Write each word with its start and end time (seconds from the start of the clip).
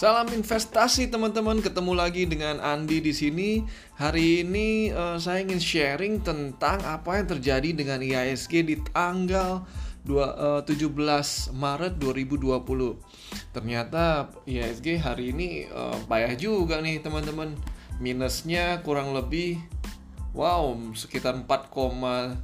Salam 0.00 0.32
investasi 0.32 1.12
teman-teman, 1.12 1.60
ketemu 1.60 1.92
lagi 1.92 2.24
dengan 2.24 2.56
Andi 2.56 3.04
di 3.04 3.12
sini. 3.12 3.60
Hari 4.00 4.48
ini 4.48 4.88
uh, 4.88 5.20
saya 5.20 5.44
ingin 5.44 5.60
sharing 5.60 6.24
tentang 6.24 6.80
apa 6.88 7.20
yang 7.20 7.28
terjadi 7.28 7.76
dengan 7.76 8.00
IHSG 8.00 8.64
di 8.64 8.80
tanggal 8.80 9.60
2, 10.08 10.64
uh, 10.64 10.64
17 10.64 11.52
Maret 11.52 12.00
2020. 12.00 12.48
Ternyata 13.52 14.32
IHSG 14.48 15.04
hari 15.04 15.36
ini 15.36 15.68
uh, 15.68 16.00
payah 16.08 16.32
juga 16.32 16.80
nih 16.80 17.04
teman-teman. 17.04 17.52
Minusnya 18.00 18.80
kurang 18.80 19.12
lebih 19.12 19.60
wow 20.32 20.80
sekitar 20.96 21.36
4,3 21.44 22.40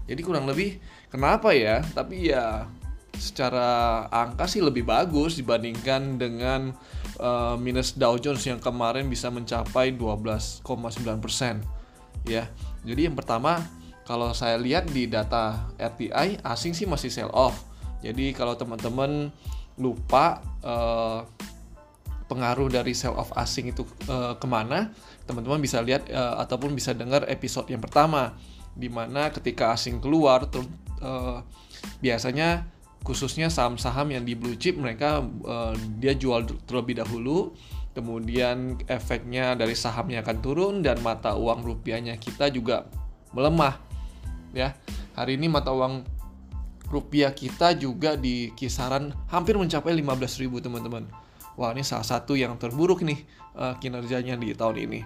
Jadi 0.04 0.22
kurang 0.26 0.50
lebih 0.50 0.82
kenapa 1.08 1.54
ya? 1.54 1.86
Tapi 1.94 2.34
ya 2.34 2.66
secara 3.14 4.04
angka 4.10 4.50
sih 4.50 4.60
lebih 4.60 4.84
bagus 4.84 5.38
dibandingkan 5.38 6.18
dengan 6.18 6.74
uh, 7.22 7.56
minus 7.56 7.94
Dow 7.94 8.18
Jones 8.18 8.42
yang 8.44 8.58
kemarin 8.58 9.06
bisa 9.08 9.30
mencapai 9.30 9.94
12,9 9.94 10.66
persen 11.22 11.62
ya. 12.26 12.50
Jadi 12.84 13.08
yang 13.08 13.16
pertama 13.16 13.62
kalau 14.04 14.36
saya 14.36 14.60
lihat 14.60 14.92
di 14.92 15.08
data 15.08 15.72
RTI 15.80 16.44
asing 16.44 16.76
sih 16.76 16.90
masih 16.90 17.14
sell 17.14 17.32
off. 17.32 17.64
Jadi 18.04 18.36
kalau 18.36 18.60
teman-teman 18.60 19.32
lupa 19.78 20.44
uh, 20.62 21.26
pengaruh 22.30 22.72
dari 22.72 22.98
sell 22.98 23.14
off 23.14 23.34
asing 23.38 23.70
itu 23.70 23.86
uh, 24.10 24.34
ke 24.38 24.48
mana, 24.50 24.90
teman-teman 25.30 25.62
bisa 25.62 25.84
lihat 25.84 26.10
uh, 26.10 26.42
ataupun 26.42 26.74
bisa 26.74 26.96
dengar 26.96 27.28
episode 27.30 27.70
yang 27.70 27.84
pertama, 27.84 28.34
di 28.74 28.90
mana 28.90 29.30
ketika 29.30 29.76
asing 29.76 30.02
keluar, 30.02 30.50
ter, 30.50 30.66
uh, 31.04 31.46
biasanya 32.02 32.66
khususnya 33.04 33.52
saham-saham 33.52 34.16
yang 34.16 34.24
di 34.24 34.34
blue 34.34 34.56
chip 34.56 34.80
mereka 34.80 35.22
uh, 35.44 35.76
dia 36.00 36.16
jual 36.16 36.48
terlebih 36.64 37.04
dahulu, 37.04 37.52
kemudian 37.94 38.80
efeknya 38.88 39.54
dari 39.54 39.76
sahamnya 39.78 40.24
akan 40.24 40.38
turun 40.40 40.76
dan 40.82 41.04
mata 41.04 41.36
uang 41.36 41.62
rupiahnya 41.68 42.18
kita 42.18 42.50
juga 42.50 42.88
melemah, 43.36 43.78
ya. 44.56 44.74
Hari 45.14 45.38
ini 45.38 45.46
mata 45.46 45.70
uang 45.70 46.13
rupiah 46.92 47.32
kita 47.36 47.76
juga 47.78 48.16
di 48.18 48.52
kisaran 48.56 49.14
hampir 49.30 49.56
mencapai 49.58 49.96
15.000 49.96 50.50
teman-teman 50.64 51.06
wah 51.58 51.70
ini 51.74 51.86
salah 51.86 52.06
satu 52.06 52.34
yang 52.34 52.58
terburuk 52.58 53.06
nih 53.06 53.20
uh, 53.58 53.78
kinerjanya 53.78 54.38
di 54.38 54.54
tahun 54.58 54.78
ini. 54.90 55.00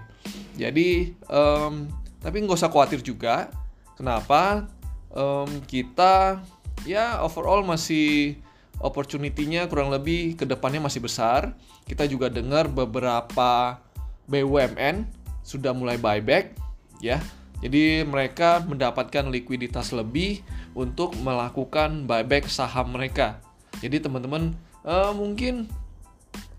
Jadi 0.55 1.13
um, 1.27 1.87
tapi 2.23 2.43
nggak 2.43 2.57
usah 2.57 2.71
khawatir 2.71 3.03
juga. 3.03 3.51
Kenapa? 3.97 4.67
Um, 5.11 5.49
kita 5.65 6.41
ya 6.85 7.23
overall 7.25 7.65
masih 7.65 8.37
opportunity-nya 8.77 9.65
kurang 9.65 9.89
lebih 9.89 10.37
ke 10.37 10.45
depannya 10.45 10.83
masih 10.83 11.01
besar. 11.01 11.57
Kita 11.87 12.05
juga 12.05 12.29
dengar 12.29 12.69
beberapa 12.69 13.81
BUMN 14.27 15.07
sudah 15.41 15.71
mulai 15.71 15.95
buyback, 15.95 16.51
ya. 16.99 17.23
Jadi 17.63 18.05
mereka 18.05 18.61
mendapatkan 18.61 19.31
likuiditas 19.33 19.95
lebih 19.95 20.45
untuk 20.77 21.17
melakukan 21.17 22.05
buyback 22.05 22.45
saham 22.45 22.93
mereka. 22.93 23.41
Jadi 23.81 24.05
teman-teman 24.05 24.53
uh, 24.85 25.09
mungkin 25.17 25.65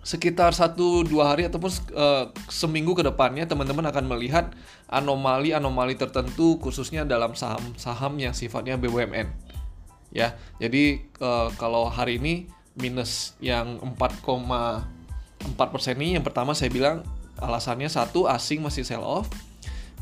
sekitar 0.02 0.56
satu 0.56 1.04
dua 1.04 1.36
hari 1.36 1.44
ataupun 1.46 1.68
uh, 1.92 2.32
seminggu 2.48 2.96
ke 2.96 3.04
depannya 3.04 3.44
teman-teman 3.44 3.86
akan 3.92 4.08
melihat 4.08 4.56
anomali-anomali 4.88 6.00
tertentu 6.00 6.56
khususnya 6.58 7.04
dalam 7.04 7.36
saham-saham 7.36 8.16
yang 8.16 8.32
sifatnya 8.32 8.80
BUMN 8.80 9.28
ya 10.08 10.32
jadi 10.56 11.04
uh, 11.20 11.52
kalau 11.60 11.92
hari 11.92 12.16
ini 12.16 12.48
minus 12.78 13.36
yang 13.44 13.76
4,4 14.00 14.24
persen 15.68 16.00
ini 16.00 16.16
yang 16.16 16.24
pertama 16.24 16.56
saya 16.56 16.72
bilang 16.72 17.04
alasannya 17.36 17.92
satu 17.92 18.24
asing 18.32 18.64
masih 18.64 18.88
sell 18.88 19.04
off 19.04 19.28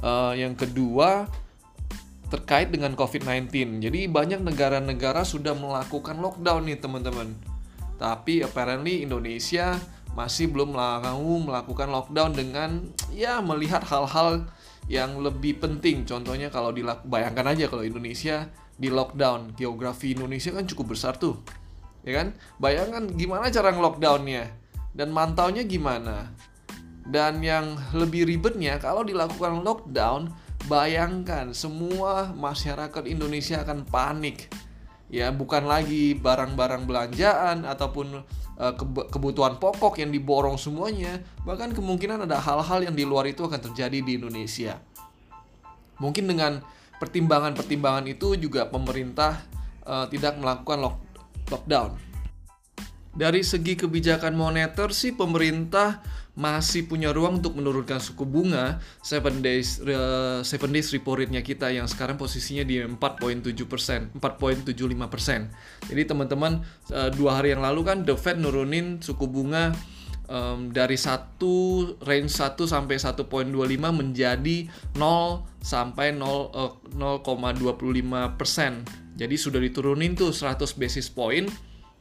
uh, 0.06 0.38
yang 0.38 0.54
kedua 0.54 1.26
terkait 2.26 2.72
dengan 2.74 2.92
COVID-19 2.98 3.80
jadi 3.82 4.00
banyak 4.10 4.40
negara-negara 4.42 5.22
sudah 5.22 5.54
melakukan 5.54 6.18
lockdown 6.18 6.66
nih 6.66 6.78
teman-teman 6.78 7.34
tapi 7.96 8.44
apparently 8.44 9.06
Indonesia 9.06 9.78
masih 10.16 10.48
belum 10.48 10.72
mau 10.72 11.32
melakukan 11.44 11.92
lockdown 11.92 12.32
dengan 12.32 12.70
ya 13.12 13.44
melihat 13.44 13.84
hal-hal 13.84 14.48
yang 14.88 15.20
lebih 15.20 15.60
penting. 15.60 16.08
Contohnya 16.08 16.48
kalau 16.48 16.72
bayangkan 17.04 17.52
aja 17.52 17.68
kalau 17.68 17.84
Indonesia 17.84 18.48
di 18.80 18.88
lockdown, 18.88 19.52
geografi 19.60 20.16
Indonesia 20.16 20.56
kan 20.56 20.64
cukup 20.64 20.96
besar 20.96 21.20
tuh. 21.20 21.36
Ya 22.06 22.22
kan? 22.22 22.32
Bayangkan 22.56 23.12
gimana 23.12 23.52
cara 23.52 23.76
nge-lockdownnya 23.76 24.44
dan 24.96 25.12
mantaunya 25.12 25.68
gimana. 25.68 26.32
Dan 27.06 27.44
yang 27.44 27.78
lebih 27.94 28.26
ribetnya 28.26 28.80
kalau 28.80 29.04
dilakukan 29.04 29.62
lockdown, 29.62 30.32
bayangkan 30.66 31.50
semua 31.56 32.34
masyarakat 32.34 33.06
Indonesia 33.06 33.62
akan 33.62 33.86
panik. 33.86 34.50
Ya, 35.06 35.30
bukan 35.30 35.70
lagi 35.70 36.18
barang-barang 36.18 36.82
belanjaan 36.82 37.62
ataupun 37.62 38.26
Eh, 38.56 38.72
kebutuhan 39.12 39.60
pokok 39.60 40.00
yang 40.00 40.08
diborong 40.08 40.56
semuanya, 40.56 41.20
bahkan 41.44 41.76
kemungkinan 41.76 42.24
ada 42.24 42.40
hal-hal 42.40 42.88
yang 42.88 42.96
di 42.96 43.04
luar 43.04 43.28
itu 43.28 43.44
akan 43.44 43.60
terjadi 43.60 44.00
di 44.00 44.16
Indonesia. 44.16 44.80
Mungkin 46.00 46.24
dengan 46.24 46.64
pertimbangan-pertimbangan 46.96 48.08
itu 48.08 48.32
juga 48.40 48.64
pemerintah 48.72 49.44
uh, 49.84 50.08
tidak 50.08 50.40
melakukan 50.40 50.88
lock 50.88 50.96
lockdown. 51.52 52.00
Dari 53.12 53.44
segi 53.44 53.76
kebijakan 53.76 54.32
moneter 54.32 54.88
sih 54.88 55.12
pemerintah 55.12 56.00
masih 56.36 56.84
punya 56.84 57.16
ruang 57.16 57.40
untuk 57.40 57.56
menurunkan 57.56 57.96
suku 57.96 58.28
bunga 58.28 58.76
7 59.00 59.40
days 59.40 59.80
uh, 59.80 60.44
days 60.44 60.92
repo 60.92 61.16
rate-nya 61.16 61.40
kita 61.40 61.72
yang 61.72 61.88
sekarang 61.88 62.20
posisinya 62.20 62.60
di 62.60 62.84
4.7 62.84 63.56
persen 63.64 64.12
4.75 64.20 64.76
persen. 65.08 65.48
Jadi 65.88 66.02
teman-teman 66.04 66.60
uh, 66.92 67.08
dua 67.16 67.40
hari 67.40 67.56
yang 67.56 67.64
lalu 67.64 67.88
kan 67.88 68.04
The 68.04 68.14
Fed 68.20 68.36
nurunin 68.36 69.00
suku 69.00 69.24
bunga 69.24 69.72
um, 70.28 70.70
dari 70.70 71.00
satu 71.00 71.96
range 72.04 72.36
1 72.36 72.68
sampai 72.68 73.00
1.25 73.00 73.24
menjadi 73.96 74.56
0 74.92 75.00
sampai 75.64 76.12
0 76.14 76.20
uh, 76.20 76.72
0,25 77.24 78.36
persen. 78.36 78.84
Jadi 79.16 79.34
sudah 79.40 79.60
diturunin 79.62 80.12
tuh 80.12 80.36
100 80.36 80.76
basis 80.76 81.08
point 81.08 81.48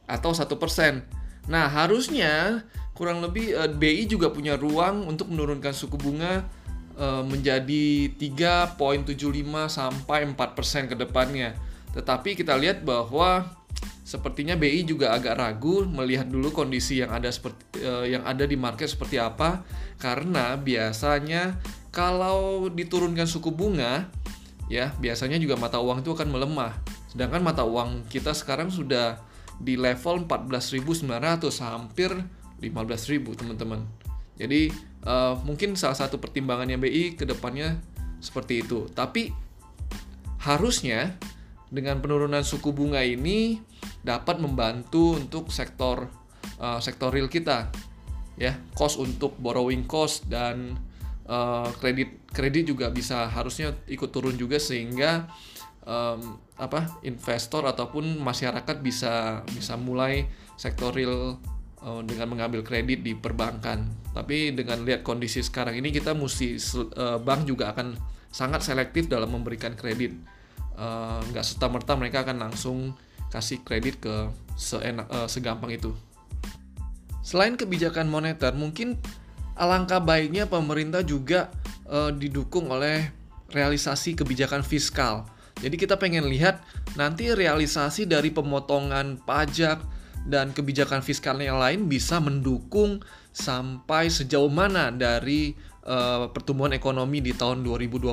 atau 0.04 0.36
satu 0.36 0.60
persen. 0.60 1.02
Nah 1.48 1.70
harusnya 1.70 2.62
kurang 2.96 3.20
lebih 3.20 3.52
uh, 3.52 3.68
eh, 3.68 3.70
BI 3.70 4.08
juga 4.08 4.32
punya 4.32 4.56
ruang 4.56 5.04
untuk 5.04 5.28
menurunkan 5.28 5.76
suku 5.76 6.00
bunga 6.00 6.48
uh, 6.96 7.22
menjadi 7.22 8.10
3.75 8.16 9.12
sampai 9.68 10.24
4% 10.32 10.90
ke 10.90 10.96
depannya. 10.96 11.52
Tetapi 11.92 12.34
kita 12.34 12.56
lihat 12.56 12.82
bahwa 12.82 13.52
sepertinya 14.02 14.56
BI 14.56 14.88
juga 14.88 15.12
agak 15.12 15.36
ragu 15.36 15.84
melihat 15.84 16.30
dulu 16.30 16.54
kondisi 16.54 17.04
yang 17.04 17.12
ada 17.12 17.28
seperti 17.28 17.84
uh, 17.84 18.06
yang 18.08 18.24
ada 18.24 18.48
di 18.48 18.56
market 18.56 18.88
seperti 18.88 19.20
apa 19.20 19.66
karena 20.00 20.54
biasanya 20.56 21.58
kalau 21.90 22.70
diturunkan 22.70 23.26
suku 23.26 23.50
bunga 23.50 24.08
ya 24.70 24.94
biasanya 25.02 25.36
juga 25.42 25.58
mata 25.60 25.78
uang 25.78 26.00
itu 26.00 26.10
akan 26.16 26.28
melemah. 26.32 26.72
Sedangkan 27.10 27.42
mata 27.44 27.62
uang 27.66 28.08
kita 28.08 28.32
sekarang 28.32 28.72
sudah 28.72 29.20
di 29.56 29.74
level 29.74 30.28
14.900 30.28 31.08
hampir 31.64 32.12
15.000 32.60 33.22
teman-teman. 33.36 33.84
Jadi 34.36 34.68
uh, 35.04 35.36
mungkin 35.44 35.76
salah 35.76 35.96
satu 35.96 36.20
pertimbangannya 36.20 36.76
BI 36.76 37.16
ke 37.16 37.24
depannya 37.24 37.80
seperti 38.20 38.64
itu. 38.64 38.88
Tapi 38.92 39.32
harusnya 40.44 41.16
dengan 41.72 41.98
penurunan 41.98 42.46
suku 42.46 42.70
bunga 42.70 43.02
ini 43.02 43.58
dapat 44.06 44.38
membantu 44.38 45.18
untuk 45.18 45.50
sektor 45.50 46.06
uh, 46.62 46.78
sektor 46.78 47.10
real 47.10 47.26
kita 47.26 47.74
ya 48.38 48.54
cost 48.76 49.00
untuk 49.00 49.34
borrowing 49.40 49.88
cost 49.88 50.28
dan 50.30 50.78
uh, 51.26 51.66
kredit 51.80 52.22
kredit 52.30 52.70
juga 52.70 52.92
bisa 52.92 53.26
harusnya 53.26 53.74
ikut 53.90 54.12
turun 54.12 54.36
juga 54.38 54.60
sehingga 54.60 55.26
um, 55.82 56.38
apa 56.60 57.00
investor 57.02 57.64
ataupun 57.64 58.20
masyarakat 58.20 58.76
bisa 58.84 59.42
bisa 59.50 59.74
mulai 59.80 60.28
sektor 60.54 60.92
real 60.92 61.40
uh, 61.82 62.00
dengan 62.04 62.32
mengambil 62.32 62.64
kredit 62.64 63.02
di 63.02 63.12
perbankan. 63.12 63.88
Tapi 64.16 64.56
dengan 64.56 64.84
lihat 64.86 65.04
kondisi 65.04 65.44
sekarang 65.44 65.76
ini 65.76 65.92
kita 65.92 66.16
mesti 66.16 66.56
uh, 66.96 67.18
bank 67.20 67.44
juga 67.44 67.72
akan 67.76 67.96
sangat 68.32 68.64
selektif 68.64 69.08
dalam 69.08 69.32
memberikan 69.32 69.76
kredit. 69.76 70.16
Uh, 70.76 71.24
nggak 71.32 71.44
serta 71.44 71.72
merta 71.72 71.96
mereka 71.96 72.20
akan 72.24 72.48
langsung 72.48 72.92
kasih 73.32 73.64
kredit 73.64 74.00
ke 74.00 74.28
seenak, 74.56 75.08
uh, 75.08 75.28
segampang 75.28 75.72
itu. 75.72 75.92
Selain 77.26 77.58
kebijakan 77.58 78.06
moneter, 78.06 78.54
mungkin 78.54 79.00
alangkah 79.58 79.98
baiknya 79.98 80.46
pemerintah 80.46 81.02
juga 81.02 81.50
uh, 81.88 82.12
didukung 82.12 82.70
oleh 82.70 83.10
realisasi 83.50 84.14
kebijakan 84.14 84.62
fiskal. 84.62 85.26
Jadi 85.56 85.80
kita 85.80 85.96
pengen 85.96 86.28
lihat 86.28 86.60
nanti 87.00 87.32
realisasi 87.32 88.04
dari 88.04 88.28
pemotongan 88.28 89.24
pajak 89.24 89.80
dan 90.26 90.50
kebijakan 90.50 91.00
fiskal 91.00 91.38
yang 91.38 91.62
lain 91.62 91.86
bisa 91.86 92.18
mendukung 92.18 93.00
sampai 93.30 94.10
sejauh 94.10 94.50
mana 94.50 94.90
dari 94.90 95.54
uh, 95.86 96.28
pertumbuhan 96.34 96.74
ekonomi 96.74 97.22
di 97.22 97.32
tahun 97.32 97.62
2020. 97.62 98.10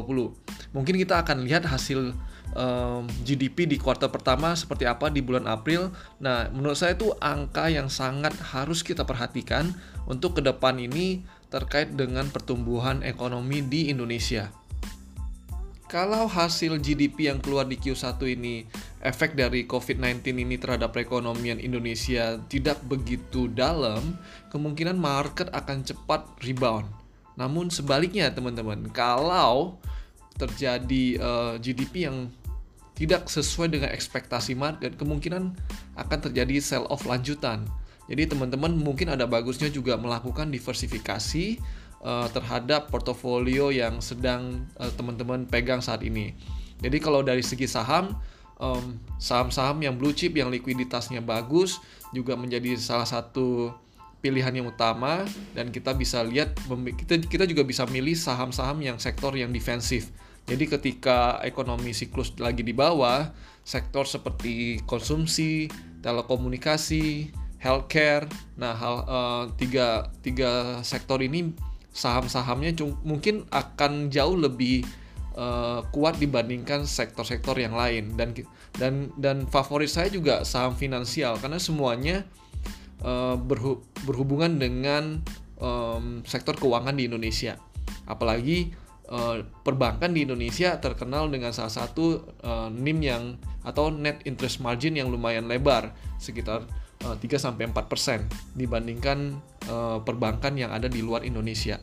Mungkin 0.74 0.96
kita 1.02 1.26
akan 1.26 1.46
lihat 1.46 1.66
hasil 1.66 2.14
um, 2.54 3.10
GDP 3.26 3.66
di 3.66 3.78
kuartal 3.82 4.14
pertama 4.14 4.54
seperti 4.54 4.86
apa 4.86 5.10
di 5.10 5.26
bulan 5.26 5.50
April. 5.50 5.90
Nah, 6.22 6.50
menurut 6.54 6.78
saya 6.78 6.94
itu 6.94 7.12
angka 7.18 7.70
yang 7.70 7.90
sangat 7.90 8.34
harus 8.54 8.86
kita 8.86 9.04
perhatikan 9.04 9.74
untuk 10.06 10.40
ke 10.40 10.42
depan 10.46 10.78
ini 10.78 11.26
terkait 11.50 11.94
dengan 11.94 12.30
pertumbuhan 12.30 13.06
ekonomi 13.06 13.62
di 13.62 13.94
Indonesia. 13.94 14.50
Kalau 15.86 16.26
hasil 16.26 16.82
GDP 16.82 17.30
yang 17.30 17.38
keluar 17.38 17.70
di 17.70 17.78
Q1 17.78 18.18
ini 18.26 18.66
efek 19.04 19.36
dari 19.36 19.68
COVID-19 19.68 20.24
ini 20.40 20.56
terhadap 20.56 20.96
perekonomian 20.96 21.60
Indonesia 21.60 22.40
tidak 22.48 22.80
begitu 22.88 23.52
dalam, 23.52 24.16
kemungkinan 24.50 24.96
market 24.96 25.52
akan 25.52 25.84
cepat 25.84 26.24
rebound. 26.40 26.88
Namun 27.36 27.68
sebaliknya 27.68 28.32
teman-teman, 28.32 28.88
kalau 28.96 29.76
terjadi 30.40 31.20
uh, 31.20 31.54
eh, 31.54 31.54
GDP 31.62 32.10
yang 32.10 32.32
tidak 32.94 33.28
sesuai 33.28 33.74
dengan 33.74 33.90
ekspektasi 33.92 34.56
market, 34.56 34.96
kemungkinan 34.96 35.52
akan 36.00 36.20
terjadi 36.30 36.62
sell 36.64 36.88
off 36.88 37.04
lanjutan. 37.04 37.66
Jadi 38.08 38.32
teman-teman 38.32 38.72
mungkin 38.78 39.12
ada 39.12 39.26
bagusnya 39.26 39.68
juga 39.68 39.98
melakukan 39.98 40.54
diversifikasi 40.54 41.58
uh, 42.06 42.28
terhadap 42.30 42.94
portofolio 42.94 43.74
yang 43.74 43.98
sedang 44.00 44.64
uh, 44.78 44.92
teman-teman 44.94 45.50
pegang 45.50 45.82
saat 45.82 46.06
ini. 46.06 46.38
Jadi 46.84 46.98
kalau 47.00 47.26
dari 47.26 47.42
segi 47.42 47.66
saham, 47.66 48.14
um, 48.60 49.00
saham-saham 49.18 49.80
yang 49.82 49.96
blue 49.96 50.14
chip 50.14 50.36
yang 50.36 50.50
likuiditasnya 50.50 51.24
bagus 51.24 51.80
juga 52.14 52.38
menjadi 52.38 52.78
salah 52.78 53.08
satu 53.08 53.74
pilihan 54.24 54.56
yang 54.56 54.72
utama 54.72 55.28
dan 55.52 55.68
kita 55.68 55.92
bisa 55.92 56.24
lihat 56.24 56.56
kita 56.96 57.20
kita 57.28 57.44
juga 57.44 57.68
bisa 57.68 57.84
milih 57.84 58.16
saham-saham 58.16 58.80
yang 58.80 58.98
sektor 58.98 59.36
yang 59.36 59.52
defensif. 59.52 60.16
Jadi 60.48 60.68
ketika 60.68 61.40
ekonomi 61.44 61.96
siklus 61.96 62.36
lagi 62.36 62.64
di 62.68 62.76
bawah, 62.76 63.32
sektor 63.64 64.04
seperti 64.04 64.80
konsumsi, 64.84 65.72
telekomunikasi, 66.04 67.32
healthcare, 67.64 68.28
nah 68.60 68.76
hal 68.76 68.96
uh, 69.08 69.44
tiga 69.56 70.12
tiga 70.20 70.84
sektor 70.84 71.20
ini 71.24 71.56
saham-sahamnya 71.96 72.76
mungkin 73.08 73.48
akan 73.52 74.12
jauh 74.12 74.36
lebih 74.36 74.84
uh, 75.38 75.82
kuat 75.90 76.18
dibandingkan 76.18 76.86
sektor-sektor 76.86 77.58
yang 77.58 77.74
lain 77.74 78.14
dan 78.18 78.34
dan 78.78 79.10
dan 79.18 79.46
favorit 79.50 79.90
saya 79.90 80.10
juga 80.10 80.46
saham 80.46 80.74
finansial 80.78 81.38
karena 81.42 81.58
semuanya 81.62 82.26
uh, 83.02 83.38
berhu 83.38 83.82
berhubungan 84.06 84.58
dengan 84.58 85.22
um, 85.58 86.22
sektor 86.26 86.58
keuangan 86.58 86.98
di 86.98 87.10
Indonesia 87.10 87.58
apalagi 88.06 88.74
uh, 89.10 89.44
perbankan 89.64 90.12
di 90.14 90.26
Indonesia 90.26 90.78
terkenal 90.78 91.30
dengan 91.30 91.56
salah 91.56 91.72
satu 91.72 92.36
uh, 92.44 92.70
NIM 92.70 93.00
yang 93.02 93.24
atau 93.64 93.90
net 93.90 94.20
interest 94.28 94.60
margin 94.60 95.00
yang 95.00 95.08
lumayan 95.08 95.48
lebar 95.48 95.96
sekitar 96.20 96.68
uh, 97.08 97.16
3 97.16 97.24
sampai 97.40 97.72
4% 97.72 98.60
dibandingkan 98.60 99.40
perbankan 100.04 100.60
yang 100.60 100.76
ada 100.76 100.92
di 100.92 101.00
luar 101.00 101.24
Indonesia. 101.24 101.80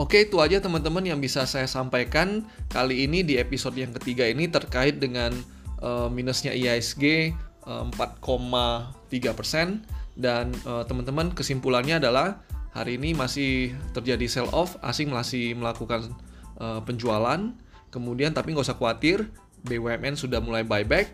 Oke, 0.00 0.24
itu 0.24 0.40
aja 0.40 0.64
teman-teman 0.64 1.04
yang 1.04 1.20
bisa 1.20 1.44
saya 1.44 1.68
sampaikan 1.68 2.48
kali 2.72 3.04
ini 3.04 3.20
di 3.20 3.36
episode 3.36 3.76
yang 3.76 3.92
ketiga 3.92 4.24
ini 4.24 4.48
terkait 4.48 4.96
dengan 4.96 5.28
uh, 5.84 6.08
minusnya 6.08 6.56
IISG 6.56 7.36
uh, 7.68 7.84
4,3% 8.24 8.96
dan 10.16 10.56
uh, 10.64 10.88
teman-teman 10.88 11.36
kesimpulannya 11.36 12.00
adalah 12.00 12.40
hari 12.72 12.96
ini 12.96 13.12
masih 13.12 13.76
terjadi 13.92 14.24
sell 14.24 14.48
off, 14.56 14.80
asing 14.80 15.12
masih 15.12 15.52
melakukan 15.52 16.08
uh, 16.56 16.80
penjualan. 16.80 17.52
Kemudian 17.92 18.32
tapi 18.32 18.56
nggak 18.56 18.72
usah 18.72 18.80
khawatir, 18.80 19.28
BUMN 19.68 20.16
sudah 20.16 20.40
mulai 20.40 20.64
buyback. 20.64 21.12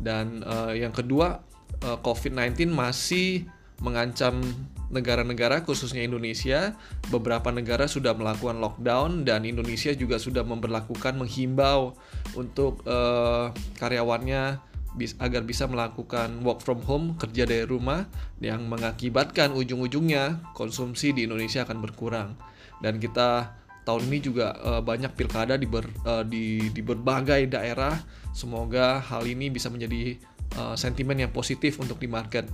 Dan 0.00 0.40
uh, 0.48 0.72
yang 0.72 0.96
kedua, 0.96 1.44
uh, 1.84 2.00
COVID-19 2.00 2.72
masih 2.72 3.44
mengancam 3.84 4.40
negara-negara 4.88 5.60
khususnya 5.68 6.00
Indonesia. 6.00 6.72
Beberapa 7.12 7.52
negara 7.52 7.84
sudah 7.84 8.16
melakukan 8.16 8.64
lockdown 8.64 9.28
dan 9.28 9.44
Indonesia 9.44 9.92
juga 9.92 10.16
sudah 10.16 10.40
memperlakukan 10.40 11.20
menghimbau 11.20 11.92
untuk 12.32 12.80
uh, 12.88 13.52
karyawannya 13.76 14.72
agar 15.18 15.42
bisa 15.42 15.66
melakukan 15.66 16.40
work 16.46 16.62
from 16.62 16.78
home, 16.86 17.18
kerja 17.18 17.44
dari 17.44 17.66
rumah 17.66 18.06
yang 18.38 18.70
mengakibatkan 18.70 19.50
ujung-ujungnya 19.50 20.38
konsumsi 20.54 21.10
di 21.10 21.26
Indonesia 21.26 21.66
akan 21.66 21.82
berkurang. 21.82 22.38
Dan 22.78 23.02
kita 23.02 23.58
tahun 23.82 24.06
ini 24.06 24.18
juga 24.22 24.54
uh, 24.62 24.80
banyak 24.80 25.12
pilkada 25.18 25.58
di, 25.58 25.66
ber, 25.66 25.90
uh, 26.06 26.22
di 26.22 26.70
di 26.70 26.80
berbagai 26.80 27.50
daerah. 27.50 27.98
Semoga 28.30 29.02
hal 29.02 29.26
ini 29.26 29.50
bisa 29.50 29.66
menjadi 29.66 30.14
uh, 30.58 30.74
sentimen 30.78 31.18
yang 31.18 31.34
positif 31.34 31.78
untuk 31.82 31.98
di 31.98 32.06
market. 32.06 32.46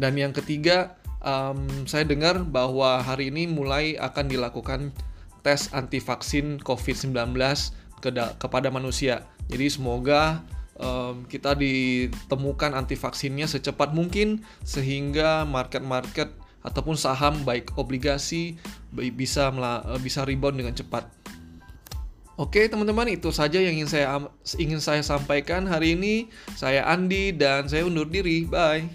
Dan 0.00 0.16
yang 0.16 0.32
ketiga, 0.32 0.96
um, 1.20 1.68
saya 1.84 2.08
dengar 2.08 2.40
bahwa 2.48 3.04
hari 3.04 3.28
ini 3.28 3.44
mulai 3.44 4.00
akan 4.00 4.32
dilakukan 4.32 4.96
tes 5.44 5.68
anti 5.76 6.00
vaksin 6.00 6.60
COVID-19 6.64 7.36
ke 8.00 8.10
kepada 8.40 8.72
manusia. 8.72 9.28
Jadi 9.52 9.66
semoga 9.68 10.40
um, 10.80 11.28
kita 11.28 11.52
ditemukan 11.52 12.72
anti 12.72 12.96
vaksinnya 12.96 13.44
secepat 13.44 13.92
mungkin 13.92 14.40
sehingga 14.64 15.44
market-market 15.44 16.32
ataupun 16.60 16.96
saham 16.96 17.40
baik 17.44 17.72
obligasi 17.80 18.60
bisa 18.92 19.48
bisa 20.00 20.24
rebound 20.28 20.60
dengan 20.60 20.76
cepat. 20.76 21.08
Oke 22.40 22.72
teman-teman 22.72 23.04
itu 23.12 23.28
saja 23.36 23.60
yang 23.60 23.76
ingin 23.76 23.88
saya 23.88 24.16
ingin 24.56 24.80
saya 24.80 25.04
sampaikan 25.04 25.68
hari 25.68 25.92
ini. 25.92 26.32
Saya 26.56 26.88
Andi 26.88 27.36
dan 27.36 27.68
saya 27.68 27.84
undur 27.84 28.08
diri. 28.08 28.48
Bye. 28.48 28.88